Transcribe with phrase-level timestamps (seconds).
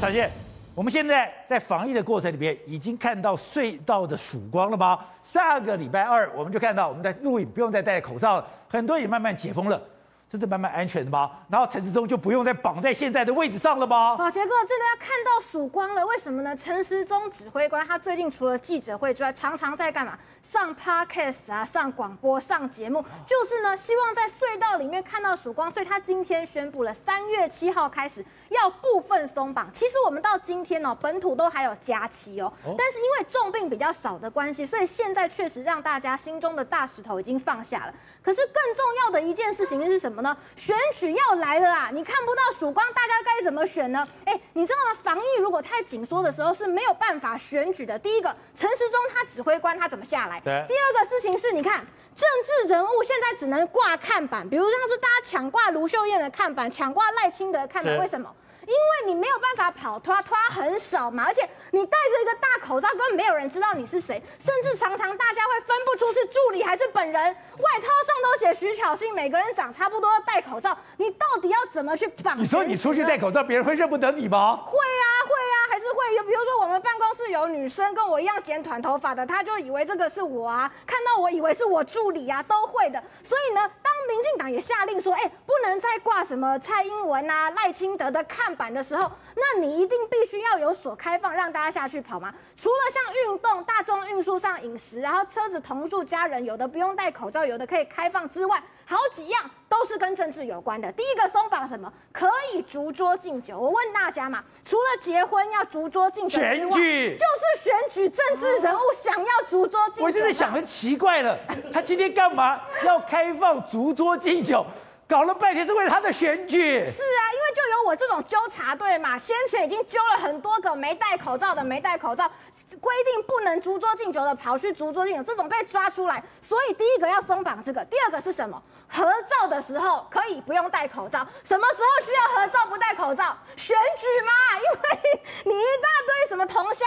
[0.00, 0.30] 小谢，
[0.76, 4.96] 我们现在在防疫的过程里面，已经看到隧道的曙光了吗？
[5.24, 9.82] 下个礼拜二，我们就看到我们在录影不用再戴口罩，很多也慢慢解封了。
[10.28, 11.30] 真的慢慢安全的吗？
[11.48, 14.16] 然后陈时中就不用再绑在现在的位置上了吗？
[14.16, 16.54] 宝杰哥真的要看到曙光了，为什么呢？
[16.54, 20.18] 陈时中指挥官他最近除了记者会之外，常常在干嘛？
[20.42, 25.70] 上 podcast 啊，上广播，上节目，就是呢，希望在隧道里面看到曙光。
[25.72, 29.70] 所以他今天宣布了，三月七号开始要部分松绑。
[29.72, 37.94] 其实我们到今天哦，本土都还有假期哦，但是因为重病比较少的关系，所以现在确实让大家心中的大石头已经放下了。
[38.22, 40.36] 可是更重要的一件事情是什么呢？
[40.56, 41.90] 选举要来了啦！
[41.92, 44.06] 你看不到曙光，大家该怎么选呢？
[44.24, 44.98] 哎，你知道吗？
[45.02, 47.98] 防疫如果太紧缩的时候是没有办法选举的。
[47.98, 50.40] 第一个，陈时中他指挥官他怎么下来？
[50.40, 50.64] 对。
[50.68, 51.78] 第二个事情是，你看
[52.14, 52.28] 政
[52.66, 58.34] 治人物现在只能挂看板，比如像是大家抢挂卢秀燕的看板，抢挂赖清德的看板，为什么？
[58.68, 67.14] 因为你没有办法跑脱，脱很少嘛，而且你戴着一个大口罩，根本没有人知道你是谁，甚至常常大家会分不出是助理还是本人。
[67.14, 72.38] 外套上都写徐巧芯，每个人长差不多，戴口罩，你到底要怎么去绑？
[72.38, 74.56] 你说你出去戴口罩，别人会认不得你吗？
[74.68, 76.22] 会啊，会啊，还是会有。
[76.24, 83.02] 比如说我们办公室有女生跟我一样剪短头发的，她就以为这个是我啊，看到我以为是我助理啊，都会的。
[83.24, 92.34] 所以呢，当民进党也下令说，哎、欸，不能再挂什么蔡英文啊、赖清德的看板的时候，那你一定必须要有所开放，让大家下去跑吗？
[92.56, 100.90] 除了像运动、大众运输上饮食，然后车子同住家人，有的不用戴口罩，有的可以开放之外，好几样都是跟政治有关的。
[100.92, 101.92] 第一个松绑什么？
[102.10, 103.58] 可以逐桌敬酒。
[103.58, 107.18] 我问大家嘛，除了结婚要逐桌敬酒之外，就是
[107.62, 110.04] 选举政治人物想要逐桌敬酒。
[110.04, 111.38] 我就是想很奇怪了，
[111.72, 114.64] 他今天干嘛要开放逐桌敬酒？
[115.08, 116.58] 搞了半天是为了他的选举。
[116.86, 122.30] 是啊，因为就有我这种纠察队嘛，先前已经揪了很多个没戴口罩的，没戴口罩，
[122.78, 126.22] 规定不能逐桌敬酒的跑去逐桌敬酒，这种被抓出来。
[126.42, 128.62] 所以第一个要松绑这个，第二个是什么？
[128.86, 131.26] 合照的时候可以不用戴口罩。
[131.42, 133.34] 什么时候需要合照不戴口罩？
[133.56, 136.86] 选举嘛，因为你一大堆什么同乡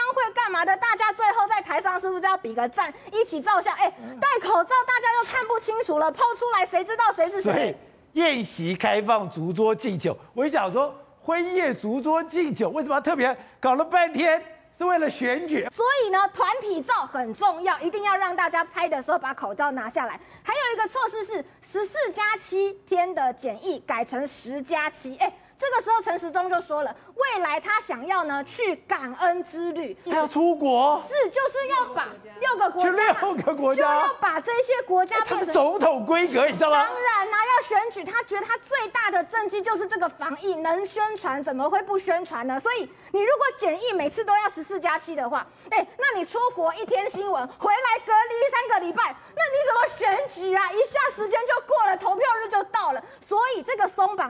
[0.66, 3.74] 的，大家最后在台上是不是要比个赞，一起照相？
[3.76, 7.78] 哎，戴口罩大家又看不清楚了，抛出来谁知道谁是谁？
[8.14, 14.44] 宴席开放烛桌敬酒，我就想说婚宴烛桌敬酒为什么要特别搞了半天
[14.78, 15.68] 是为了选举？
[15.72, 20.20] 所以呢，团体照很重要，一定要让大家拍的时候把口罩拿下来。
[20.44, 25.32] 还有一个措施是十四加七天的检疫改成十加七，哎。
[25.62, 32.08] 这个时候，陈时中就说了，未来他想要呢去感恩之旅，还要出国，是就是要把
[32.40, 36.84] 六个国家，去六个国家，就要把这些国家，他是总统规格，你知道吗？
[36.84, 42.60] 当然啦、啊，要选举，他觉得他最大的政绩就是这个防疫，能宣传怎么会不宣传呢？
[42.60, 50.72] 所以你如果检疫每次都要十四加七的话，哎，那你出国一天新闻，回来隔离三个礼拜，那你怎么选举啊？
[50.72, 53.62] 一下时间就过了，投票日就到了，所以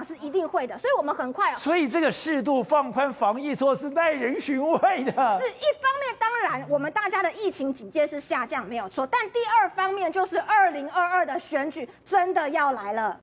[0.04, 1.12] 是一定会的，所以我们。
[1.12, 5.12] 很快哦，所以这个适度放宽防疫措施耐人寻味的。
[5.38, 13.20] 是一方面，当然我们大家的疫情警戒是下降没有错，但第二方面就是二零二二的选举真的要来了。